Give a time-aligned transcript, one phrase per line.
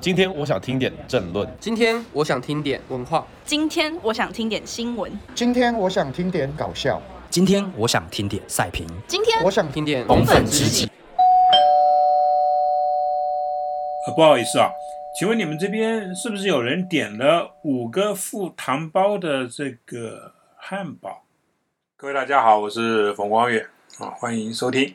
[0.00, 1.48] 今天我想听点政论。
[1.58, 3.26] 今天我想听点文化。
[3.44, 5.10] 今天我想听点新闻。
[5.34, 7.02] 今天我想听点搞笑。
[7.30, 8.86] 今天我想听点赛评。
[9.06, 10.88] 今天我想听点红粉知己。
[14.06, 14.70] 呃，不好意思啊，
[15.18, 21.24] 请问你们这边是不是有人点了五个附糖包的这个汉堡？
[21.96, 23.66] 各位大家好，我是冯光远
[23.98, 24.94] 啊，欢迎收听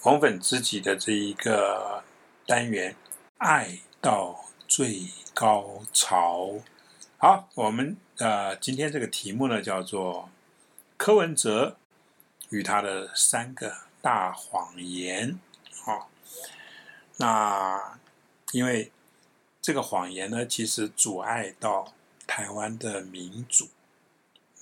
[0.00, 2.02] 红粉知己的这一个
[2.46, 2.92] 单元
[3.38, 3.68] 《爱
[4.06, 6.42] 到最高潮》。
[7.18, 10.30] 好，我们呃今天这个题目呢叫做
[10.96, 11.76] 柯文哲
[12.50, 15.40] 与他的三个大谎言。
[15.82, 16.08] 好，
[17.16, 17.98] 那。
[18.52, 18.92] 因为
[19.60, 21.92] 这个谎言呢，其实阻碍到
[22.26, 23.68] 台湾的民主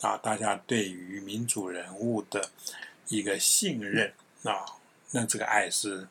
[0.00, 2.50] 啊，大家对于民主人物的
[3.08, 4.64] 一个信任啊，
[5.10, 6.08] 那这个爱是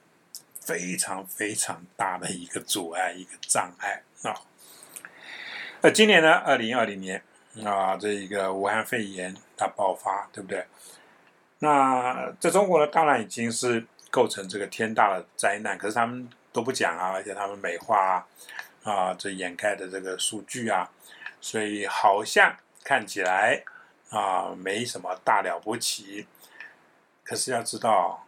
[0.66, 4.36] 非常非常大的一个阻碍，一个障碍啊。
[5.82, 7.24] 那今年呢，二零二零年
[7.66, 10.66] 啊，这一个武汉肺炎它爆发，对不对？
[11.60, 16.30] 那在中国呢，当然已经是构成这个天大的灾难，可是他们。
[16.54, 18.28] 都不讲啊，而且他们美化啊，
[18.84, 20.88] 啊，这掩盖的这个数据啊，
[21.42, 23.64] 所以好像看起来
[24.12, 26.28] 啊没什么大了不起。
[27.24, 28.28] 可是要知道，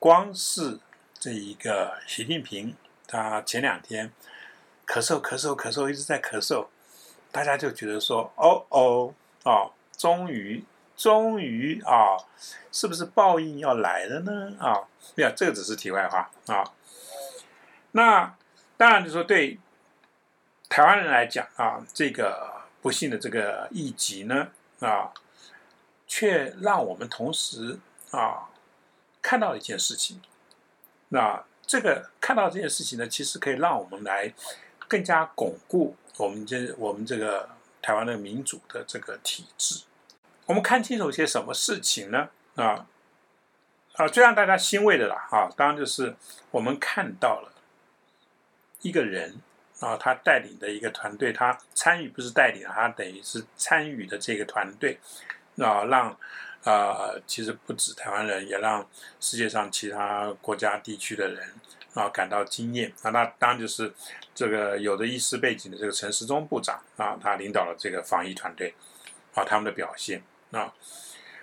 [0.00, 0.80] 光是
[1.20, 2.74] 这一个习近平，
[3.06, 4.10] 他前两天
[4.86, 6.68] 咳嗽咳嗽咳嗽一直在咳嗽，
[7.30, 9.12] 大家就觉得说，哦哦
[9.44, 10.64] 哦，终于
[10.96, 12.16] 终于啊，
[12.72, 14.56] 是不是报应要来了呢？
[14.58, 16.64] 啊，没有，这个只是题外话啊。
[17.92, 18.34] 那
[18.78, 19.58] 当然，就说对
[20.70, 24.48] 台湾人来讲啊，这个不幸的这个疫疾呢
[24.78, 25.12] 啊，
[26.06, 27.78] 却让我们同时
[28.10, 28.48] 啊
[29.20, 30.22] 看到一件事情。
[31.10, 34.32] 那这个看到这件事情呢，其实可以让我们来
[34.88, 37.48] 更加巩固我们这我们这个
[37.80, 39.82] 台湾的民主的这个体制。
[40.46, 42.28] 我们看清楚一些什么事情呢？
[42.56, 42.86] 啊
[43.94, 46.16] 啊，最让大家欣慰的啦啊，当然就是
[46.50, 47.52] 我们看到了。
[48.82, 49.36] 一个人
[49.80, 54.98] 啊，他带领的一个团队，他参与不是带领，他等于是参与的这个团队，
[55.58, 56.18] 啊，让
[56.64, 58.86] 啊，其实不止台湾人，也让
[59.20, 61.48] 世界上其他国家地区的人
[61.94, 63.10] 啊感到惊艳啊。
[63.10, 63.92] 那当然就是
[64.34, 68.74] 这个有着医师背景的这个陈时中部长啊，他领导了这个防疫团队
[69.34, 70.72] 啊，他们的表现啊，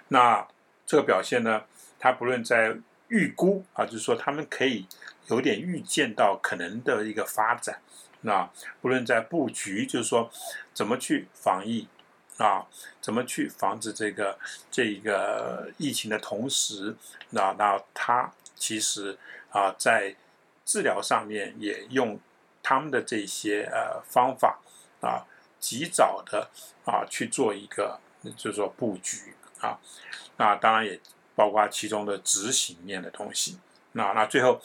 [0.10, 0.48] 那
[0.86, 1.64] 这个表现呢，
[2.00, 2.78] 他不论在
[3.08, 4.88] 预估啊，就是说他们可以。
[5.30, 7.82] 有点预见到可能的一个发展，
[8.22, 10.32] 那不论在布局，就是说
[10.74, 11.86] 怎么去防疫
[12.38, 12.66] 啊，
[13.02, 14.38] 怎么去防止这个
[14.72, 16.96] 这个疫情的同时，
[17.32, 19.18] 那那他其实
[19.50, 20.16] 啊在
[20.66, 22.20] 治疗上面也用
[22.62, 24.60] 他们的这些呃方法
[25.02, 25.26] 啊，
[25.60, 26.50] 及早的
[26.86, 28.00] 啊去做一个
[28.36, 29.80] 就是说布局啊，
[30.38, 31.00] 那当然也
[31.36, 33.58] 包括其中的执行面的东西，
[33.94, 34.62] 那那最后。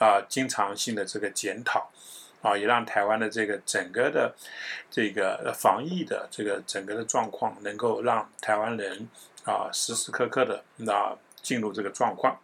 [0.00, 1.90] 啊，经常性的这个检讨，
[2.42, 4.34] 啊，也让台湾的这个整个的
[4.90, 9.08] 这个防疫的这个整个的状况，能够让台湾人
[9.44, 12.40] 啊时时刻刻的啊进入这个状况。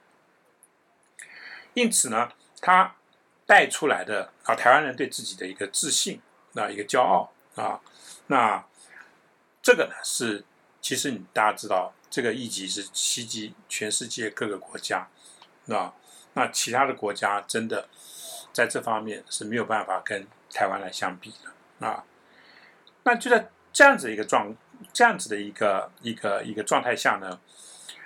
[1.74, 2.30] 因此呢，
[2.60, 2.94] 他
[3.46, 6.20] 带出来的啊台湾人对自己的一个自信，
[6.52, 7.80] 那一个骄傲啊，
[8.26, 8.64] 那
[9.62, 10.44] 这个呢是
[10.80, 15.08] 其实你大家知道，这个疫情是袭击全世界各个国家，
[15.68, 15.94] 啊。
[16.38, 17.88] 那其他的国家真的
[18.56, 22.02] 在这方面是没有办法跟台湾来相比的啊。
[23.02, 24.56] 那就在这样子一个状、
[24.94, 27.38] 这样子的一个一个一个状态下呢，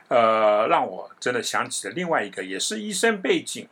[0.08, 3.68] 呃，让我真的想起了另外一个也是医生背景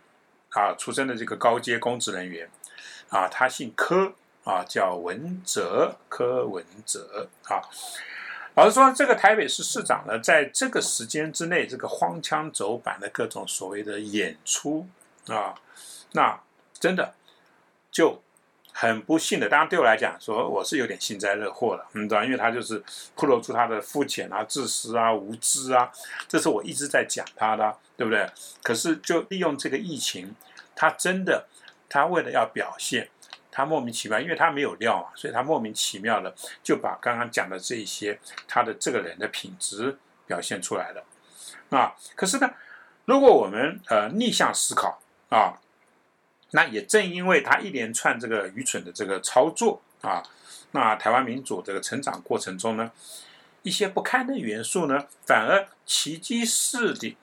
[0.51, 2.49] 啊出身的这个高阶公职人员
[3.09, 4.13] 啊，他姓柯
[4.45, 7.59] 啊，叫文哲，柯文哲啊。
[8.55, 14.87] 老实说，这个台北市市长呢，在这个时间之内，这个荒腔走板的各种所谓的演出
[15.27, 15.55] 啊，
[16.13, 16.41] 那
[16.79, 17.15] 真的
[17.91, 18.23] 就
[18.73, 19.49] 很不幸的。
[19.49, 22.83] 当然，对我来讲，说我是有点幸灾乐祸了，你知道，因为他就是
[23.17, 25.91] 透露出他的肤浅啊、自私啊、无知啊，
[26.29, 28.29] 这是我一直在讲他的，对不对？
[28.63, 30.35] 可是，就利用这个疫情，
[30.75, 31.47] 他真的，
[31.89, 33.09] 他为了要表现。
[33.51, 36.33] 他莫名其妙，因为他没有料嘛，所以他莫名其妙的
[36.63, 38.17] 就把刚刚讲的这些
[38.47, 39.99] 他的这个人的品质
[40.29, 41.05] 表现出来了
[41.71, 41.93] 啊。
[42.15, 42.49] 可是呢，
[43.07, 45.59] 如果我们呃逆向思考啊，
[46.53, 50.23] 那也正因为他一连串这个愚蠢的这个操作啊，
[50.73, 52.91] 那台湾民主这个成长过程中呢，
[53.63, 57.17] 一些不堪的元素呢，反而奇迹似的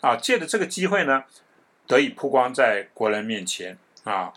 [0.00, 1.24] 啊，借着这个机会呢，
[1.86, 4.32] 得以曝光在国人面前啊。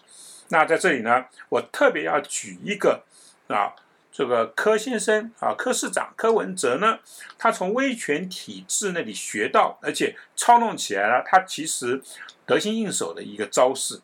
[0.49, 3.03] 那在这里呢，我特别要举一个
[3.47, 3.75] 啊，
[4.11, 6.99] 这个柯先生啊，柯市长柯文哲呢，
[7.37, 12.01] 他从威权体制那里学到，而且操弄起来了，他其实
[12.45, 14.01] 得心应手的一个招式，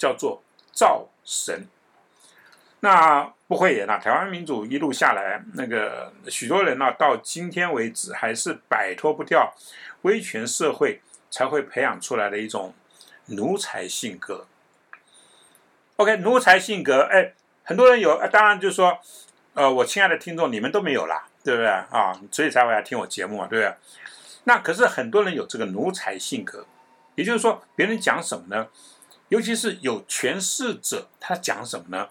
[0.00, 0.42] 叫做
[0.72, 1.66] 造神。
[2.80, 9.52] 那不会也，那台湾民主一路下来，那个许多人呢，到今天为止还是摆脱不掉
[10.00, 12.72] 威权社会才会培养出来的一种
[13.26, 14.46] 奴才性格。
[15.96, 18.98] OK，奴才性格，哎，很多人有，当然就是说，
[19.52, 22.18] 呃，我亲爱的听众，你们都没有啦，对不对啊？
[22.30, 23.74] 所以才会来听我节目嘛，对不对？
[24.44, 26.64] 那可是很多人有这个奴才性格，
[27.14, 28.68] 也就是说，别人讲什么呢？
[29.30, 32.08] 尤其是有权势者，他讲什么呢？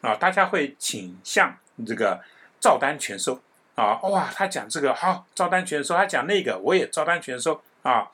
[0.00, 1.56] 啊，大家会倾向
[1.86, 2.20] 这个
[2.60, 3.40] 照单全收
[3.76, 3.98] 啊！
[4.02, 8.08] 哇，他讲这个好，照单全收；他讲那个，我也照单全收啊，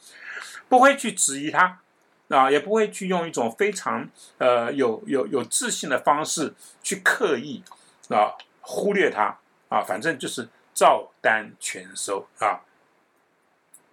[0.68, 1.80] 不会去质疑他
[2.28, 4.08] 啊，也不会去用一种非常
[4.38, 7.62] 呃有有有自信的方式去刻意
[8.08, 9.38] 啊忽略他
[9.70, 12.60] 啊，反正就是照单全收啊。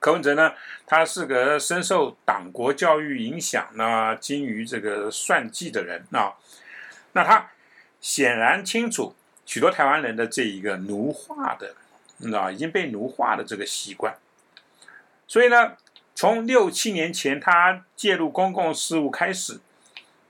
[0.02, 0.52] 柯文哲呢，
[0.86, 6.34] 他是个深受党国教育影响呢，精于这个算计的人啊，
[7.14, 7.50] 那他。
[8.04, 9.14] 显然清楚
[9.46, 11.76] 许多台湾人的这一个奴化的，
[12.36, 14.18] 啊，已经被奴化的这个习惯。
[15.28, 15.78] 所以呢，
[16.16, 19.60] 从六七年前他介入公共事务开始，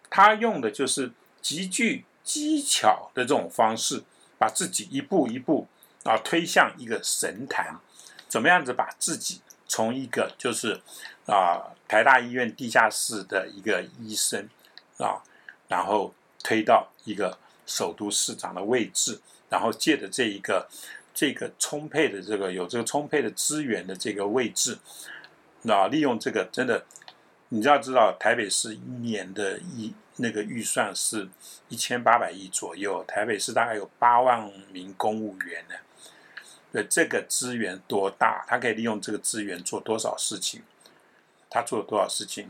[0.10, 4.04] 他用的就是极具技巧的这种方式，
[4.38, 5.70] 把自己一步一步
[6.04, 7.80] 啊推向一个神坛。
[8.28, 9.40] 怎么样子把自己
[9.72, 10.80] 从一个就是
[11.26, 14.50] 啊台大医院地下室的一个医生
[14.98, 15.24] 啊，
[15.70, 16.14] 然后
[16.44, 17.38] 推到一个。
[17.68, 20.68] 首都市长的位置，然后借着这一个
[21.14, 24.78] 这个充沛的这个有这个充沛的资源的这个位置，
[25.62, 26.84] 那利用这个真的，
[27.48, 31.30] 你要知道台北市一年的一那个预算是
[31.70, 35.76] 一千八百亿左右，台北市大概有八万名公务员呢，
[36.72, 40.64] 对这个资源多大，他可以利用这个资源做多少事情，
[41.50, 42.50] 他做了多少事情，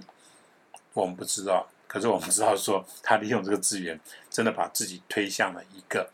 [0.93, 1.67] 我们不知道。
[1.87, 6.09] 可是我们知道，说他利用这个资源，真的把自己推向了一个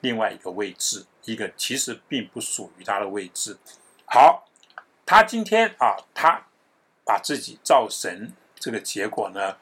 [0.00, 3.56] 另外一个位置，一个其实并不属于他的位置。
[4.04, 4.46] 好，
[5.06, 6.44] 他今天啊，他
[7.06, 9.56] 把自己造神，这个结果呢，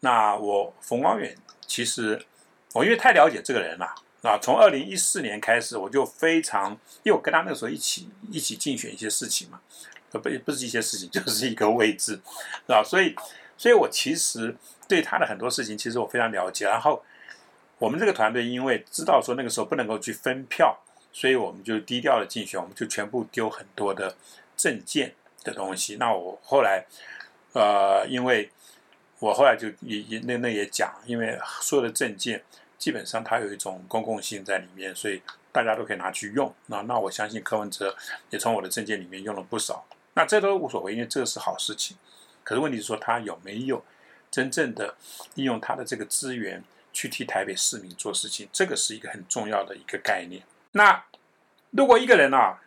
[0.00, 1.34] 那我冯光远
[1.66, 2.26] 其实
[2.74, 6.72] 我因为太了解这个人了，啊从二零一四年开始，我就非常，
[7.02, 9.60] 因为我跟他那个时候一起一起竞选一些事情嘛，
[10.10, 12.20] 不不是一些事情， 就是一个位置，
[12.66, 13.14] 啊，所以
[13.56, 14.56] 所以我其实。
[14.88, 16.64] 对他的很多事情，其实我非常了解。
[16.64, 17.04] 然后
[17.78, 20.74] 我们这个团队因为知道说那个时候不能够去分票，
[21.12, 24.16] 所以我们就低调的竞选，我们就全部丢很多的
[24.56, 25.12] 证件
[25.44, 25.96] 的东西。
[25.96, 26.86] 那我后来，
[27.52, 28.50] 呃，因为
[29.18, 32.42] 我后来就也也那那也讲，因为所有的证件
[32.78, 35.20] 基本上它有一种公共性在里面，所以
[35.52, 36.54] 大家都可以拿去用。
[36.66, 37.96] 那那我相信柯文哲
[38.30, 39.84] 也从我的证件里面用了不少。
[40.14, 41.96] 那这都无所谓，因为这个是好事情。
[42.42, 43.84] 可是问题是说他有没有？
[44.30, 44.94] 真正的
[45.36, 50.42] 利用他的这个资源去替台北市民做事情，这个是一个很重要的一个概念。
[50.72, 51.02] 那
[51.70, 52.60] 如果一个人啊，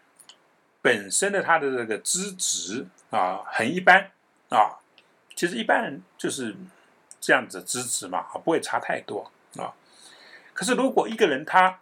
[0.81, 4.09] 本身的他的这个资质啊很一般
[4.49, 4.81] 啊，
[5.35, 6.55] 其实一般人就是
[7.19, 9.71] 这样子资质嘛，啊不会差太多啊。
[10.61, 11.79] 可是如果一个人他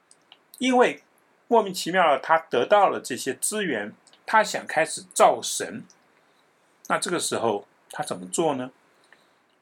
[0.57, 1.03] 因为
[1.49, 3.91] 莫名其妙的他得到了这些资源，
[4.25, 5.83] 他想开始造神，
[6.87, 8.71] 那这个时候他怎么做呢？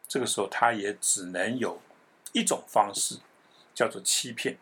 [0.07, 1.81] 这个时候，他也只能有
[2.31, 3.17] 一种方式，
[3.73, 4.59] 叫做欺骗。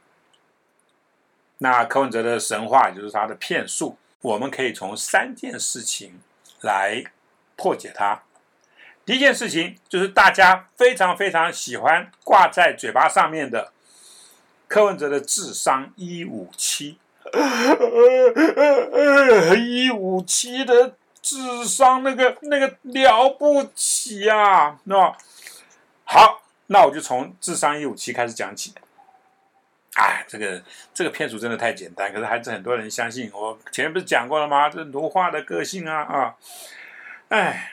[1.57, 6.21] 那柯文哲的神话，就是他的骗术，我们可以从三件事情
[6.61, 7.03] 来
[7.57, 8.23] 破解它。
[9.03, 13.73] 第一件事情就是大家非常非常喜欢挂在嘴巴上面的
[14.67, 16.97] 柯文哲的智商一五七，
[19.57, 25.15] 一五七的智商，那个那个了不起啊，那。
[26.07, 28.71] 好，那我就从智商一五七开始讲起。
[29.95, 30.61] 哎，这个
[30.93, 33.31] 这个骗术真的太简单，可是还是很多人相信。
[33.33, 34.69] 我前面不是讲过了吗？
[34.69, 36.35] 这奴化的个性啊啊！
[37.29, 37.71] 哎，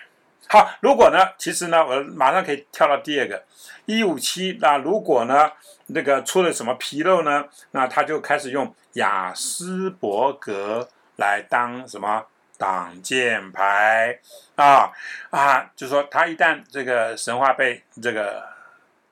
[0.49, 3.45] 好，如果呢，其实呢，我马上可以跳到第二个
[3.85, 4.57] 一五七。
[4.63, 5.53] 那如果呢，
[5.95, 7.47] 那个出了什么纰漏呢？
[7.73, 12.27] 那他就开始用雅斯伯格来当什么？
[12.59, 14.17] 挡箭牌
[14.55, 14.93] 啊
[15.31, 15.69] 啊！
[15.75, 18.47] 就说他一旦这个神话被这个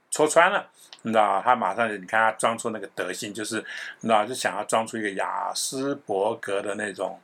[0.09, 0.69] 戳穿了，
[1.03, 3.57] 你知道他马上你看他装出那个德性，就是
[4.03, 7.21] 你知道就想要装出一个雅斯伯格的那种、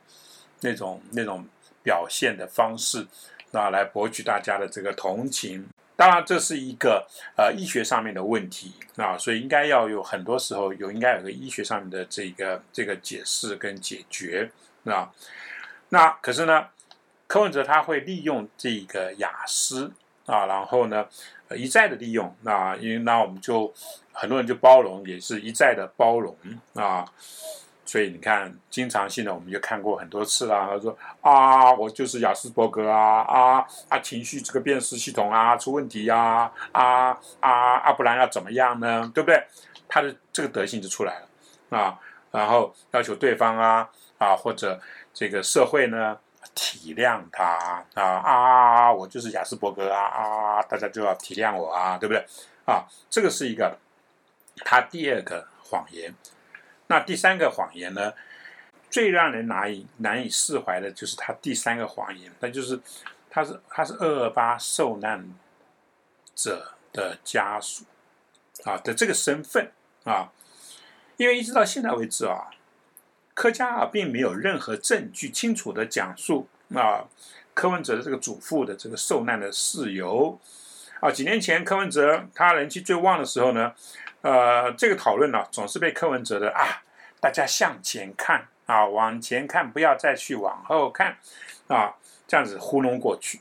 [0.59, 1.47] 那种、那种
[1.81, 3.07] 表现的方式，
[3.51, 5.65] 那，来博取大家的这个同情。
[5.97, 14.49] 当然这是一个呃医学上面的问题啊，所以应该要有很多时候有应该有个医学上面的这个这个解释跟解决
[14.85, 15.11] 啊。
[15.89, 16.67] 那可是呢，
[17.25, 19.91] 柯文哲他会利用这个雅思
[20.27, 21.07] 啊，然后呢
[21.55, 23.73] 一再的利用，那因为那我们就
[24.13, 26.37] 很多人就包容，也是一再的包容
[26.75, 27.03] 啊。
[27.87, 30.67] 所以你看，经常性的我们就看过很多次啦。
[30.69, 39.09] 他说啊，我就是雅斯伯格啊啊啊，情绪这个辨识系统啊出问题呀啊啊啊，不然要怎么样呢？
[39.15, 39.41] 对不对？
[39.87, 41.97] 他的这个德性就出来了啊。
[42.29, 44.77] 然后要求对方啊啊或者
[45.13, 46.17] 这个社会呢
[46.53, 52.21] 体谅他啊啊，我就是雅斯伯格啊啊，大家就要体谅我啊，对不对？
[52.65, 53.77] 啊，这个是一个
[54.65, 56.13] 他第二个谎言。
[56.87, 58.13] 那第三个谎言呢？
[58.89, 62.79] 最让人难以难以释怀的就是他第三个谎言，那就是
[63.29, 65.29] 他是他是二二八受难
[66.33, 67.83] 者的家属
[68.63, 69.69] 啊的这个身份
[70.05, 70.31] 啊，
[71.17, 72.47] 因为一直到现在为止啊，
[73.33, 77.03] 柯家啊并没有任何证据清楚的讲述啊
[77.53, 80.39] 柯文哲的这个祖父的这个受难的事由
[81.01, 81.11] 啊。
[81.11, 83.73] 几年前柯文哲他人气最旺的时候呢。
[84.27, 86.83] 呃，这个讨论呢，总是被柯文哲的啊，
[87.21, 91.17] 大家向前看啊，往前看，不要再去往后看
[91.69, 91.95] 啊，
[92.27, 93.39] 这样子糊弄过去。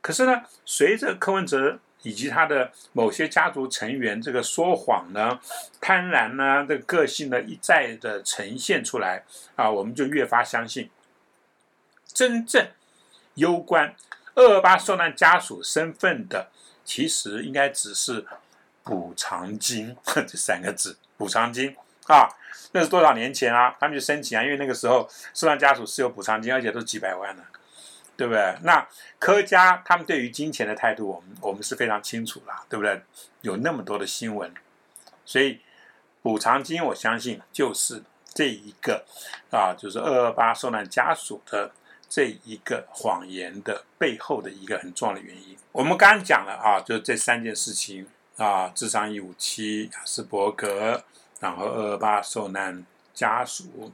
[0.00, 5.38] 可是呢，随着柯文哲以及他的某些家族成员这个说谎呢、
[5.80, 9.22] 贪婪呢这个个性呢一再的呈现出来
[9.54, 10.90] 啊，我们就越发相信，
[12.12, 12.66] 真正
[13.34, 13.94] 攸关
[14.34, 16.48] 二二八受难家属身份的，
[16.84, 18.26] 其实应该只是。
[18.88, 19.94] 补偿金
[20.26, 21.76] 这三个字，补偿金
[22.06, 22.26] 啊，
[22.72, 23.76] 那是多少年前啊？
[23.78, 27.42] 他们就申请啊，因为那个时候受难家属是有补偿金，而且都几百万呢，
[28.16, 28.56] 对不对？
[28.62, 32.98] 那柯家他们对于金钱的态度，我们我们是非常清楚啦，对不对？
[33.42, 34.50] 有那么多的新闻，
[35.26, 35.60] 所以
[36.22, 38.02] 补偿金，我相信就是
[38.32, 39.04] 这一个
[39.50, 41.72] 啊，就是二二八受难家属的
[42.08, 45.54] 这一个谎言的背后的一个很重要的原因。
[45.72, 48.06] 我们刚刚讲了啊，就是这三件事情。
[48.38, 51.02] 啊，智商一五七，雅斯伯格，
[51.40, 53.92] 然后二二八受难家属。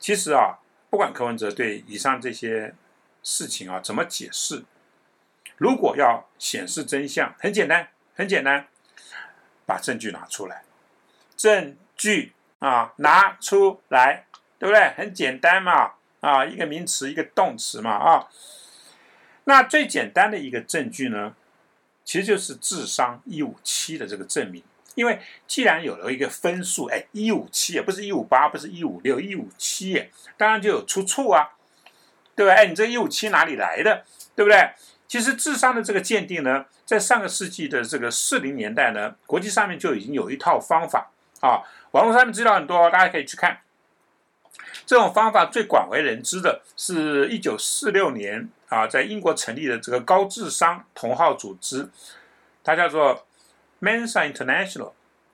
[0.00, 0.58] 其实啊，
[0.90, 2.74] 不管柯文哲对以上这些
[3.22, 4.64] 事情啊怎么解释，
[5.56, 8.66] 如果要显示真相，很简单，很简单，
[9.64, 10.64] 把证据拿出来，
[11.36, 14.26] 证据啊拿出来，
[14.58, 14.92] 对不对？
[14.96, 18.28] 很简单嘛，啊，一个名词，一个动词嘛，啊。
[19.44, 21.36] 那最简单的一个证据呢？
[22.06, 24.62] 其实就是智商一五七的这个证明，
[24.94, 31.50] 因为既然有了一个分数，哎，一五七也，不是一五八，不是一五六，一五七，当然就有出处啊，
[32.36, 32.54] 对吧？
[32.54, 34.04] 哎，你这一五七哪里来的，
[34.36, 34.70] 对不对？
[35.08, 41.10] 其实智商的这个鉴定呢，在上个世纪的这个四零年代呢，国际上面就已经有一套方法
[41.40, 43.58] 啊，网络上面资料很多，大家可以去看。
[44.84, 51.88] 这种方法最广为人知的是一九四六年啊，在英国成立的这个高智商同号组织，
[52.62, 53.26] 它叫做
[53.80, 54.92] Mensa International，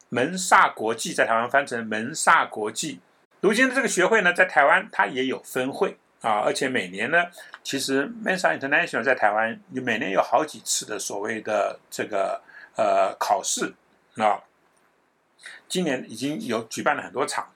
[0.08, 3.00] 门萨国际，在台湾翻成门萨国际。
[3.40, 7.24] 如今的这个学会呢，在台湾它也有分会啊，而且每年呢，
[7.62, 12.40] 其实 Mensa International 在台湾有每年有好几次的所谓的这个
[12.76, 13.74] 呃考试
[14.16, 14.40] 啊，
[15.68, 17.48] 今年已经有举办了很多场。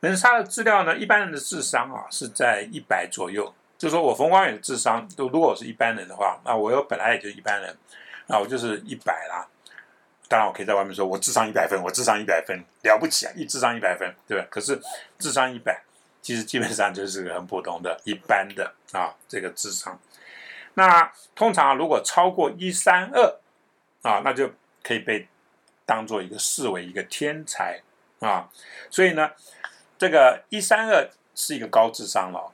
[0.00, 0.96] 门沙的资料呢？
[0.96, 3.54] 一般人的智商啊是在一百左右。
[3.76, 7.74] 就说我冯光远的智商，都如果我是一般人的话，那我又本来也就一般人，
[8.26, 9.48] 那我就是一百啦。
[10.28, 14.46] 当然，我可以在外面说我智商一百分，我智商一百分了不起啊，一智商一百分，对吧？
[14.50, 14.78] 可是
[15.18, 15.82] 智商一百，
[16.20, 19.98] 其实基本上就是很普通的一般的啊这个智商。
[20.74, 23.38] 那通常如果超过一三二
[24.02, 24.50] 啊，那就
[24.82, 25.26] 可以被
[25.86, 27.80] 当做一个视为一个天才
[28.20, 28.50] 啊。
[28.90, 29.30] 所以呢。
[30.00, 32.50] 这个一三二是一个高智商了，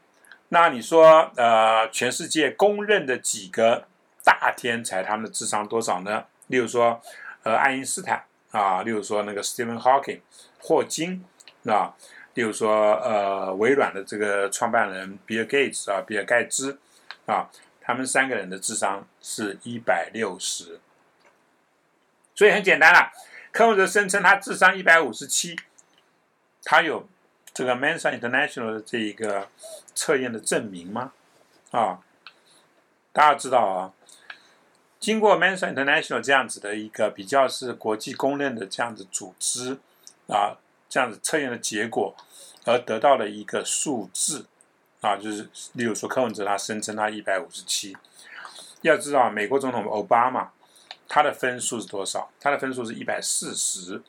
[0.48, 3.86] 那你说，呃，全世界公认的几个
[4.24, 6.24] 大天才，他们的智商多少呢？
[6.48, 7.00] 例如说，
[7.44, 10.22] 呃，爱因斯坦啊，例如说那个 Stephen Hawking
[10.58, 11.24] 霍金
[11.66, 11.94] 啊，
[12.34, 16.80] 例如说，呃，微软的这个创办人比尔盖茨啊，比尔盖茨
[17.26, 17.48] 啊，
[17.80, 20.80] 他们三个人的智商是一百六十，
[22.34, 23.12] 所以很简单了，
[23.52, 25.54] 科文哲声称他智商一百五十七，
[26.64, 27.08] 他有。
[27.56, 29.48] 这个 Mensa International 的这一个
[29.94, 31.14] 测验的证明吗？
[31.70, 32.00] 啊，
[33.14, 33.94] 大家知道啊，
[35.00, 39.78] 经过 Mensa International 这样子的一个比较是国际公认的这样子组织
[40.28, 40.58] 啊，
[40.90, 42.14] 这样子测验的结果
[42.66, 44.44] 而得到了一个数字
[45.00, 47.96] 啊，就是例如说柯文哲他声称他一百五十七，
[48.82, 50.50] 要知道美国总统奥巴马
[51.08, 52.30] 他的分数是多少？
[52.38, 54.02] 他的分数是一百四十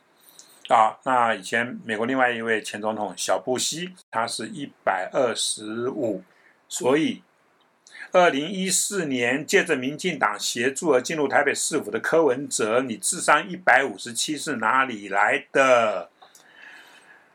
[0.76, 0.98] 啊。
[1.04, 6.22] 那以前美国另外一位前总统小布希，他是一百二十五。
[6.70, 7.22] 所以，
[8.12, 16.10] 二零一四年借着民进党协助而进入台北市府的柯文哲，你智商一百五十七是哪里来的？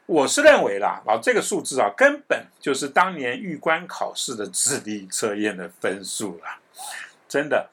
[0.06, 6.60] 我是认为啦，啊，这个数字啊，根本就是当年预官考试的智力测验的分数啦。
[7.28, 7.72] 真的，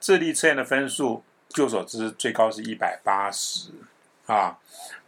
[0.00, 3.70] 智力测验的分数，据我所知，最高是一百八十
[4.26, 4.58] 啊。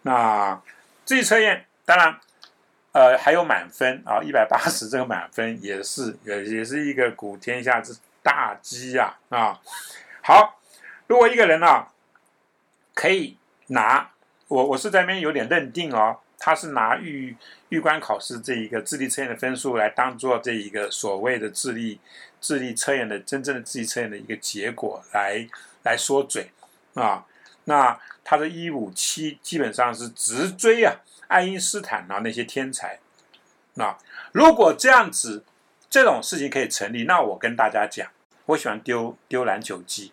[0.02, 0.60] 那
[1.04, 2.18] 智力测验，当然。
[2.92, 9.60] 呃，还有满分啊，一百八十这个满分也是也也是一个古天下之大稽呀啊！
[10.22, 10.58] 好，
[11.06, 11.88] 如果一个人呢
[12.94, 14.10] 可以拿
[14.48, 17.36] 我我是在那边有点认定哦，他是拿预
[17.68, 22.00] 预官考试这一个智力测验的分数来当做这一个所谓的智力
[22.40, 25.46] 智力测验的真正的智力测验的一个结果来
[25.82, 26.50] 来说嘴
[26.94, 27.26] 啊，
[27.66, 30.96] 那他的一五七基本上是直追啊。
[31.28, 33.00] 爱因斯坦啊，那些天才，
[33.74, 33.98] 那
[34.30, 35.42] 如果这样子，
[35.90, 38.08] 这种事情可以成立，那我跟大家讲，
[38.44, 40.12] 我喜欢丢丢篮球机。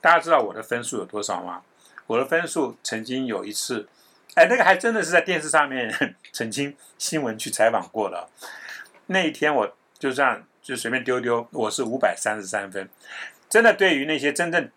[0.00, 1.62] 大家知道我的分数有多少吗？
[2.08, 3.88] 我的分数曾经有一次，
[4.34, 8.28] 哎，那个还真的是在电视上面，曾经新闻去采访过了。
[9.06, 12.88] 那一天我就这样就随便丢丢，我是五百三十三分，
[13.48, 14.68] 真的对于那些真正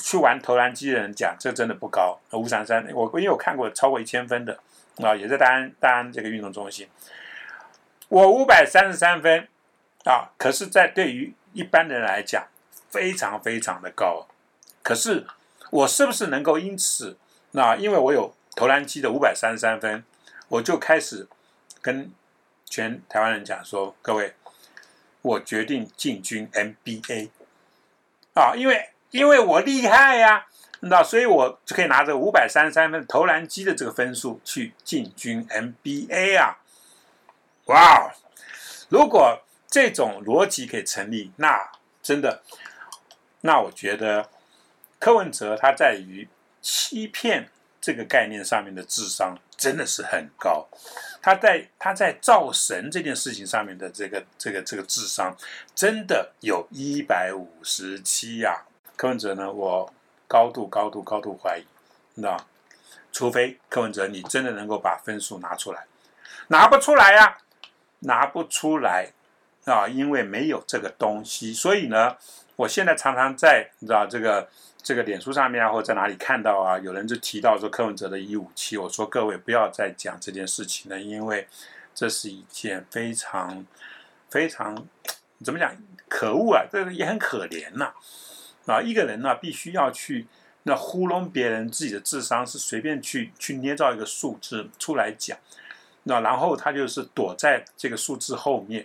[0.00, 2.18] 去玩投篮机的人讲，这真的不高。
[2.32, 4.58] 五三三，我因为我看过超过一千分的。
[5.02, 6.88] 啊，也在大安大安这个运动中心，
[8.08, 9.46] 我五百三十三分
[10.06, 12.46] 啊，可是，在对于一般人来讲，
[12.88, 14.26] 非常非常的高。
[14.82, 15.26] 可是，
[15.70, 17.18] 我是不是能够因此，
[17.50, 20.02] 那因为我有投篮机的五百三十三分，
[20.48, 21.28] 我就开始
[21.82, 22.10] 跟
[22.64, 24.32] 全台湾人讲说，各位，
[25.20, 27.28] 我决定进军 NBA
[28.32, 30.46] 啊，因为因为我厉害呀。
[30.80, 36.58] 那所以，我就可以拿着五百三十三分投篮机的这个分数去进军 NBA 啊！
[37.64, 38.12] 哇，
[38.90, 42.42] 如果这种逻辑可以成立，那真的，
[43.40, 44.28] 那我觉得
[44.98, 46.28] 柯文哲他在于
[46.60, 47.48] 欺骗
[47.80, 50.68] 这个概念上面的智商真的是很高。
[51.22, 55.34] 他在他在造神这件事情上面的这个这个这个智商
[55.74, 58.66] 真的有一百五十七呀！
[58.96, 59.92] 柯文哲呢，我。
[60.28, 61.64] 高度高度高度怀疑，
[62.14, 62.36] 你知道
[63.12, 65.86] 除非柯文哲你真的能够把分数拿出来，
[66.48, 67.38] 拿不出来呀，
[68.00, 69.12] 拿不出来
[69.66, 71.54] 啊，因为没有这个东西。
[71.54, 72.16] 所以呢，
[72.56, 74.48] 我现在常常在你知道这个
[74.82, 81.46] 这个脸书上面啊，或者在哪里看到啊，有人就提到说柯文哲的一五七，我说各位不要再讲这件事情了，因为
[81.94, 83.64] 这是一件非常
[84.28, 84.84] 非常
[85.44, 85.72] 怎么讲
[86.08, 87.92] 可恶啊，这个也很可怜呐。
[88.66, 90.26] 啊一个人呢，必须要去
[90.64, 95.38] 那糊弄别人，自己的智商是随便去去捏造一个数字出来讲，
[96.02, 98.84] 那然后他就是躲在这个数字后面，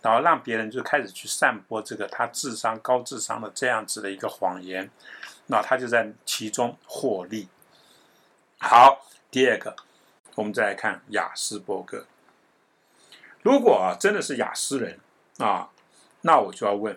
[0.00, 4.90] 然后让别人就开始去散播这个他智商高智商的这样子的一个谎言，
[5.48, 7.48] 那他就在其中获利。
[8.58, 9.76] 好，第二个，
[10.36, 12.06] 我们再来看雅斯伯格。
[13.42, 14.98] 如果啊真的是雅思人
[15.36, 15.68] 啊，
[16.22, 16.96] 那我就要问，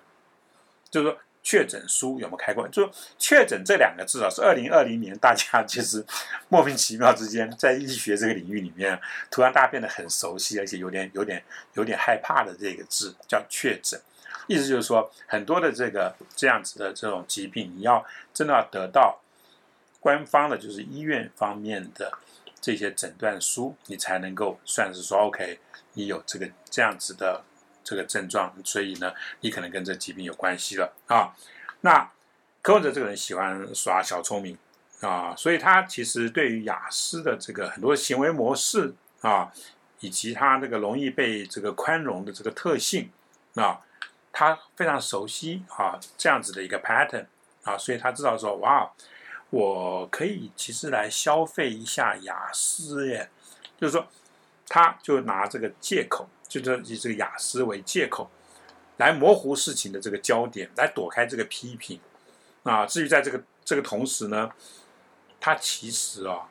[0.89, 1.17] 就是说。
[1.43, 2.67] 确诊书有没有开过？
[2.67, 6.05] 就确诊这两个字啊，是二零二零年大家其实
[6.49, 8.99] 莫名其妙之间在医学这个领域里面，
[9.29, 13.99] 突然大家变得很熟悉，而且有点有点有点害怕的这个字叫确诊。
[14.47, 19.19] 意思就是说，很多的这个这样子的这种疾病，你要真的要得到
[19.99, 22.11] 官方的，就是医院方面的
[22.59, 25.59] 这些诊断书，你才能够算是说 OK，
[25.93, 27.43] 你有这个这样子的。
[27.83, 31.35] 这个症状，所以呢，你可能跟这疾病有关系了啊。
[31.81, 32.11] 那
[32.61, 34.57] 柯文哲这个人喜欢耍小聪明
[35.01, 39.51] 啊，所以他其实对于雅思的这个很多行为模式啊，
[39.99, 43.09] 以及他这个容易被这个宽容的这个特性
[43.55, 43.81] 啊，
[44.31, 47.25] 他非常熟悉啊，这样子的一个 pattern
[47.63, 48.91] 啊，所以他知道说，哇，
[49.49, 53.29] 我可以其实来消费一下雅思耶，
[53.79, 54.07] 就是说，
[54.67, 56.29] 他就拿这个借口。
[56.59, 58.29] 就是以这个雅思为借口，
[58.97, 61.97] 来模糊事情的这个焦点，来躲开这个批评
[62.63, 62.85] 啊。
[62.85, 64.51] 至于在这个这个同时呢，
[65.39, 66.49] 他其实啊，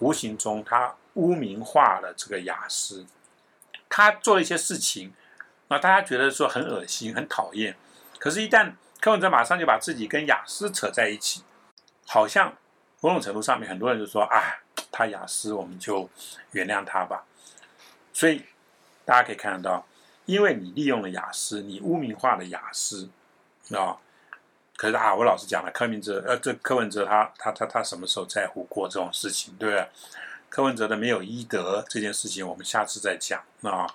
[0.00, 3.06] 无形中他污名化了这个雅思。
[3.88, 5.14] 他做了一些事情
[5.68, 7.76] 啊，大家觉得说很恶心、很讨厌。
[8.18, 11.44] 可是，一旦柯文哲马上就把自己跟雅思扯在一起，
[12.06, 12.56] 好像
[13.00, 14.58] 某种程度上面，很多人就说啊，
[14.90, 16.10] 他雅思，我们就
[16.50, 17.24] 原谅他吧。
[18.12, 18.44] 所以。
[19.08, 19.86] 大家可以看得到，
[20.26, 23.08] 因为你利用了雅思，你污名化了雅思，
[23.70, 23.96] 啊。
[24.76, 29.88] 可是啊，我老实讲了，柯明哲，呃，这柯文哲他他他他什么时候在乎过这种事情，对不对？
[30.50, 33.86] 柯文哲的没有医德这件事情，我们下次再讲啊。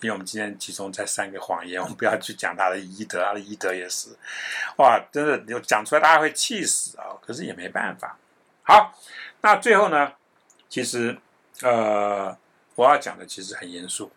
[0.00, 4.10] 因为我们今天集中在三个谎言， 我们不要去讲他的医德，他的医德也是，
[4.76, 7.18] 哇，真的有讲出来，大家会气死啊！
[7.20, 8.16] 可是也没办法。
[8.62, 8.96] 好，
[9.40, 10.12] 那最后呢，
[10.68, 11.18] 其实
[11.62, 12.36] 呃，
[12.76, 14.10] 我要讲的其实很严肃，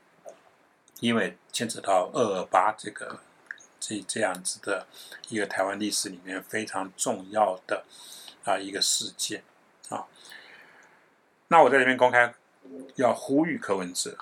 [1.00, 3.20] 因为牵扯到二二八这个
[3.80, 4.88] 这这样子的
[5.30, 7.84] 一个台湾历史里面非常重要的
[8.44, 9.44] 啊一个事件
[9.90, 10.06] 啊。
[11.50, 12.34] 那我在这边公开
[12.96, 14.18] 要呼吁柯文哲。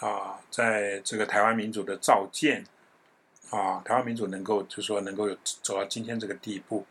[0.00, 2.66] 啊，在这个台湾民主的造建，
[3.50, 6.84] 啊，台湾民主能够就说能够有走到今天这个地步，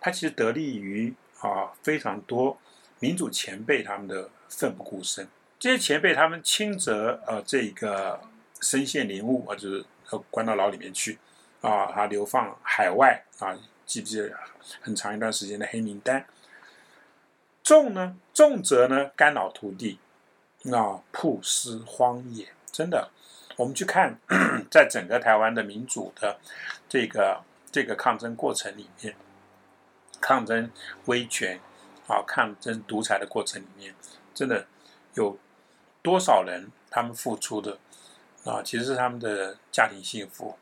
[0.00, 2.58] 它其实得力于啊非常多
[2.98, 5.28] 民主前辈他们的奋不顾身。
[5.60, 8.18] 这些前辈他们轻则呃这个
[8.60, 9.84] 身陷囹圄啊，就是
[10.30, 11.18] 关到牢里面去
[11.60, 14.32] 啊，他流放海外啊，记不记得
[14.80, 16.26] 很长一段时间的黑名单？
[17.62, 19.98] 重呢，重则呢干扰土地。
[20.62, 23.10] 那曝尸荒野，真的，
[23.56, 24.18] 我们去看，
[24.70, 26.38] 在整个台湾的民主的
[26.86, 27.42] 这个
[27.72, 29.16] 这个抗争过程里面，
[30.20, 30.70] 抗争
[31.06, 31.58] 威权
[32.06, 33.94] 啊，抗争独裁的过程里面，
[34.34, 34.66] 真的
[35.14, 35.38] 有
[36.02, 37.78] 多少人他们付出的
[38.50, 40.58] 啊，其实是他们的家庭幸福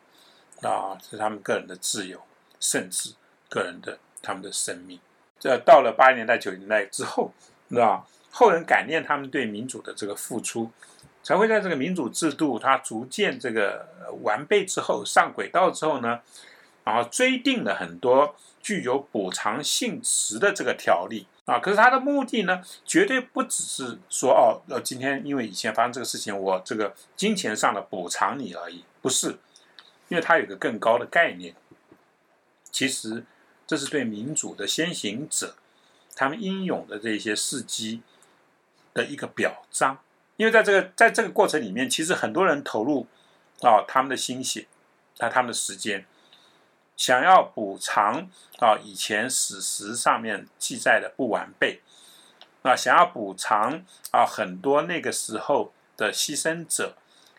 [0.61, 2.20] 啊，是他们个人的自由，
[2.61, 3.14] 甚至
[3.48, 5.01] 个人的他们的生命。
[5.40, 7.33] 这到了八十年代、九十年代之后，
[7.70, 8.07] 是吧？
[8.31, 10.70] 后人感念他们对民主的这个付出，
[11.22, 13.88] 才会在这个民主制度它逐渐这个
[14.22, 16.20] 完备之后上轨道之后呢，
[16.85, 21.58] 然后追定了很多具有补偿性质的这个条例啊。
[21.58, 29.38] 可是他的目的呢，绝对不只是说哦，呃，今天因为以前发生这个事情，我这个金钱上的补偿你而已，不是，
[30.08, 31.56] 因为他有个更高的概念。
[32.70, 33.24] 其实
[33.66, 35.56] 这是对民主的先行者
[36.14, 38.02] 他们英勇的这些事迹。
[38.94, 39.96] 的一个表彰，
[40.38, 43.06] 因为在这个在这个过程里面，其实很多人投入
[43.61, 44.66] 啊他们的心血，
[45.18, 46.04] 啊他们的时间，
[46.98, 51.80] 想要补偿啊以前史实上面记载的不完备，
[52.61, 56.96] 啊想要补偿啊很多那个时候的牺牲者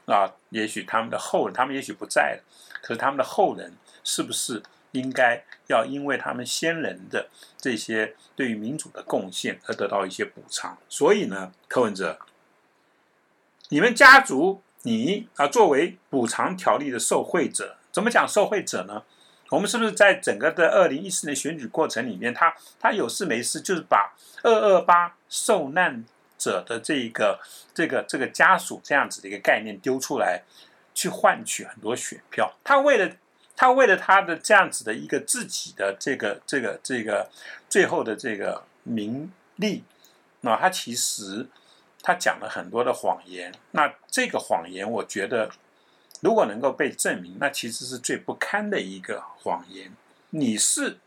[0.08, 2.44] 啊，也许他们的后人，他们也许不在了，
[2.82, 4.64] 可是他们的后人是不是？
[4.94, 10.76] 应该要因为他们先人的这些对于民主的贡献而得到一些补偿。
[10.90, 12.18] 所以呢，柯文哲，
[13.68, 19.04] 你们家族你啊作为补偿条例的受贿者，怎么讲受贿者呢？
[19.50, 26.04] 我们是不是在整个的二零一四年选举过程里面，他他有事没事就是把二二八受难
[26.38, 27.40] 者的这个
[27.74, 30.44] 这个这个家属这样子的一个概念丢出来，
[30.94, 32.54] 去换取很多选票？
[32.64, 33.12] 他为了。
[33.62, 37.30] 他为了他的这样子的一个自己的这个这个这个
[37.68, 39.84] 最后的这个名利，
[40.40, 41.46] 那他其实
[42.02, 43.54] 他讲了很多的谎言。
[43.72, 45.52] 那这个谎言，我觉得
[46.22, 49.92] 如果能够被证明，那其实是最不堪的一个谎言。
[50.32, 50.98] 你是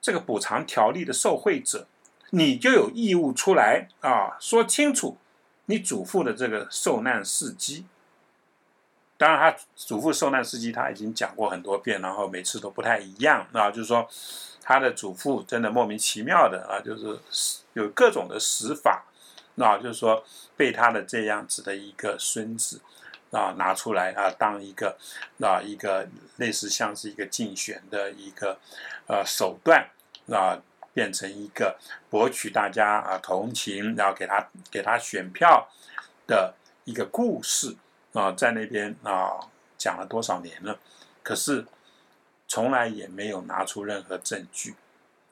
[0.00, 1.86] 这个补偿条例的受贿者，
[2.30, 5.16] 你就有义务出来啊，说清楚
[5.66, 7.86] 你祖父的这个受难事迹。
[9.18, 13.70] 当然，他祖父受难事迹他已经讲过很多遍，然后每次都不太一样啊。
[13.70, 14.06] 就是说，
[14.60, 17.18] 他的祖父真的莫名其妙的啊，就是
[17.72, 19.06] 有各种的死法，
[19.54, 20.22] 那就是说
[20.54, 22.82] 被他的这样子的一个孙子
[23.36, 24.96] 啊拿出来啊当一个
[25.40, 28.58] 啊一个类似像是一个竞选的一个
[29.06, 29.90] 呃手段
[30.30, 30.56] 啊，
[30.94, 35.68] 变成一个博取大家啊同情，然后给他给他选票
[36.26, 37.76] 的一个故事。
[38.12, 40.78] 啊，在那边啊讲了多少年了，
[41.22, 41.66] 可是
[42.48, 44.74] 从来也没有拿出任何证据。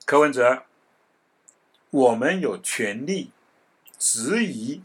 [0.04, 0.64] 柯文哲，
[1.88, 3.30] 我们有权利
[3.98, 4.82] 质疑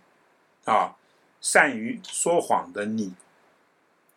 [0.63, 0.95] 啊，
[1.41, 3.13] 善于说谎的你，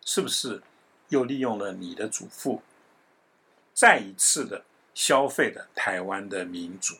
[0.05, 0.63] 是不是
[1.09, 2.63] 又利用了你的祖父，
[3.75, 6.97] 再一次的消费了台湾的民主？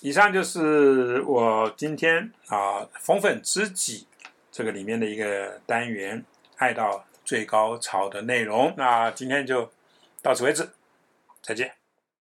[0.00, 4.06] 以上就是我今天啊逢粉知己。
[4.52, 6.24] 这个里面的一个单元，
[6.56, 8.72] 爱到最高潮的内容。
[8.78, 9.70] 那今天就
[10.22, 10.70] 到此为止，
[11.42, 11.74] 再见。